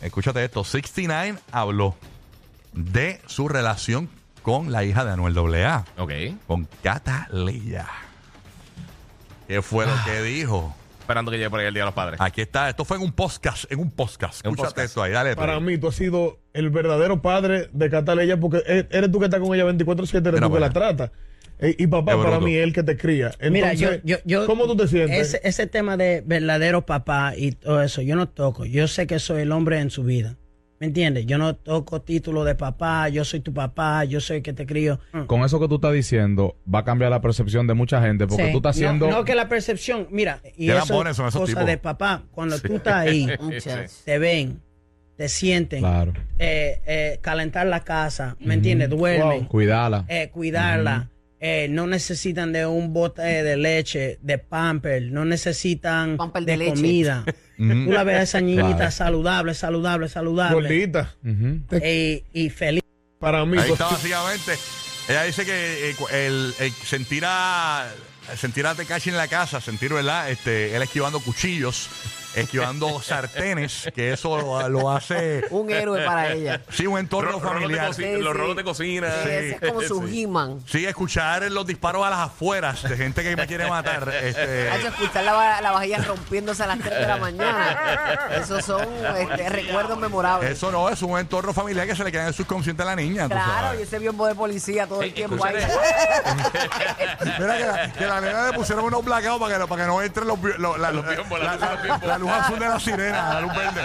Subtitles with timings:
[0.00, 1.94] escúchate esto, 69 habló
[2.72, 4.08] de su relación
[4.42, 6.12] con la hija de Anuel AA, Ok.
[6.46, 7.86] con Cataleya.
[9.48, 10.74] ¿Qué fue lo que dijo?
[11.00, 12.20] Esperando que llegue por ahí el Día de los Padres.
[12.20, 14.44] Aquí está, esto fue en un podcast, en un podcast.
[14.44, 14.88] En un Escúchate podcast.
[14.88, 15.36] esto ahí, dale.
[15.36, 15.74] Para play.
[15.76, 19.38] mí, tú has sido el verdadero padre de Cataleya porque e- eres tú que estás
[19.40, 21.12] con ella 24-7, eres Mira tú que para la trata.
[21.58, 23.32] E- y papá, para mí, es el que te cría.
[23.50, 25.34] Mira, yo, yo, yo- ¿cómo tú te sientes?
[25.34, 28.64] Ese, ese tema de verdadero papá y todo eso, yo no toco.
[28.66, 30.36] Yo sé que soy el hombre en su vida.
[30.78, 31.24] ¿Me entiendes?
[31.24, 34.66] Yo no toco título de papá, yo soy tu papá, yo soy el que te
[34.66, 35.00] crío.
[35.26, 38.44] Con eso que tú estás diciendo, va a cambiar la percepción de mucha gente porque
[38.48, 38.52] Sí.
[38.52, 39.08] tú estás No- haciendo.
[39.08, 41.64] No, que la percepción, mira, y eso esos cosa tipos.
[41.64, 43.26] de papá, cuando tú estás ahí,
[44.04, 44.60] te ven,
[45.16, 46.12] te sienten, Claro.
[46.38, 48.90] eh, eh, calentar la casa, ¿me entiendes?
[48.90, 49.48] Duermen, Wow.
[49.48, 50.04] Cuidala.
[50.08, 51.08] eh, cuidarla.
[51.40, 56.58] Eh, no necesitan de un bote de leche, de pamper, no necesitan Pamper de, de
[56.58, 56.74] leche.
[56.74, 57.24] comida.
[57.56, 58.90] Tú la ves a esa niñita Claro.
[58.90, 60.54] saludable, saludable, saludable.
[60.54, 61.14] Gordita.
[61.84, 62.82] Y, y feliz.
[63.18, 64.52] Para mí, Ahí está básicamente.
[65.08, 67.86] Ella dice que eh, cu- el, el sentir a
[68.36, 70.30] sentir a Tekashi en la casa, sentir, ¿verdad?
[70.30, 71.88] Este, él esquivando cuchillos,
[72.36, 76.60] esquivando sartenes, que eso lo, lo hace Un héroe para ella.
[76.70, 77.94] sí un entorno Ro- rolos de familiar.
[77.94, 78.38] Sí, los sí.
[78.38, 79.08] rolos de cocina.
[79.24, 80.22] Sí, ese es como su Sí.
[80.22, 80.60] He-Man.
[80.66, 84.08] Sí, escuchar los disparos a las afueras de gente que me quiere matar.
[84.22, 88.18] Este, Hay que escuchar la, va- la vajilla rompiéndose a las 3 de la mañana.
[88.40, 88.86] Esos son
[89.18, 90.50] este, recuerdos memorables.
[90.50, 92.96] eso no es un entorno familiar que se le queda en el subconsciente a la
[92.96, 93.24] niña.
[93.24, 93.80] tú Claro, sabes.
[93.80, 95.54] y ese biombo de policía todo el tiempo ahí.
[97.38, 99.88] Mira que la, que la nena le pusieron unos blackouts para que, no- para que
[99.88, 102.08] no entren los, lo- la, Los biombos, la la- luz de los la- biombos.
[102.08, 103.82] la luz azul de la sirena, la luz verde.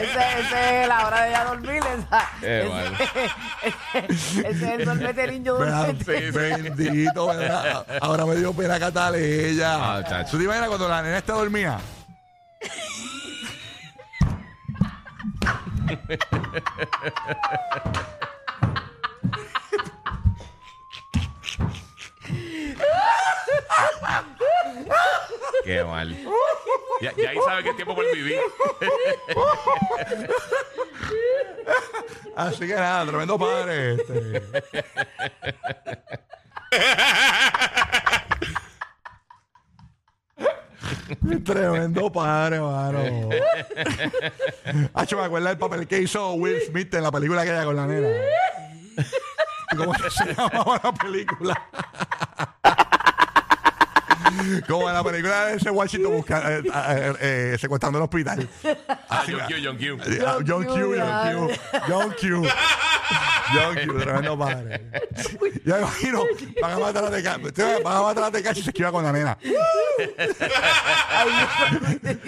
[0.00, 1.82] Ese, ese es la hora de ya dormir.
[1.82, 4.08] Esa, Eh, ese, vale.
[4.48, 6.30] ese es el dormete el niño Vea, dormete.
[6.30, 7.86] Bendito, ¿verdad?
[8.00, 9.74] Ahora me dio pena Cataleya.
[9.96, 10.32] Ah, chacho.
[10.32, 11.78] ¿Tú te imaginas cuando la nena está dormida?
[25.64, 26.16] Qué mal.
[27.00, 28.40] Ya, ya ahí sabe qué tiempo por vivir.
[32.36, 33.94] Así que nada, tremendo padre.
[33.94, 34.42] Este.
[41.44, 43.30] Tremendo padre, mano.
[44.94, 47.86] Hacho, me acuerdo del papel que hizo Will Smith en la película aquella con la
[47.86, 48.08] nena.
[49.76, 51.70] ¿Cómo que se llamaba la película?
[54.68, 58.48] Como en la película de ese Washington busca, eh, eh, eh, secuestrando el hospital.
[58.88, 60.02] Ah, Así, John Q, John Q.
[60.26, 61.54] Ah, John Q, Q, John Q,
[61.88, 62.48] John Q.
[63.54, 64.82] John Q, tremendo padre.
[65.64, 66.22] Yo me imagino,
[66.60, 67.42] van a matar a Tecachi,
[67.82, 69.38] van a matar a Tecachi y se esquiva con la nena.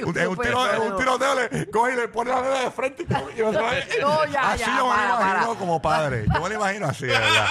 [0.07, 3.03] Un- En un, tiro, un tiroteo le coge y le pone la nena de frente.
[3.37, 3.51] y va.
[3.53, 5.59] No, ya, así ya, yo me para, lo imagino para.
[5.59, 6.25] como padre.
[6.35, 7.47] Yo me lo imagino así, de verdad.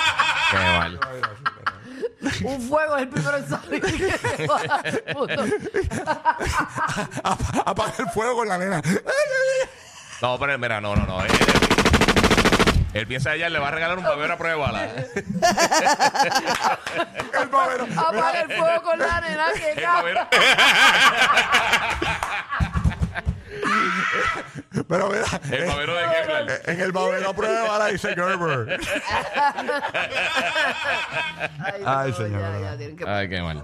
[0.52, 1.00] Qué mal.
[2.44, 3.82] Un fuego es el primero en salir.
[5.14, 5.46] Puto.
[7.24, 8.82] Apa- Apaga el fuego con la nena.
[10.22, 11.24] No, pero mira, no, no, no.
[11.24, 11.32] Él,
[12.94, 14.72] él piensa ella le va a regalar un babero a prueba.
[17.42, 17.88] El babero.
[17.98, 20.16] Apaga el fuego con la nena que El cabrón.
[20.16, 20.28] babero.
[24.90, 26.62] Pero mira, El babero de Kevlar.
[26.66, 28.80] en el babero a prueba de bala dice Gerber.
[31.64, 32.72] Ay, Ay, no, señor, ya, verdad.
[32.72, 33.58] ya, tienen que Ay, qué mal.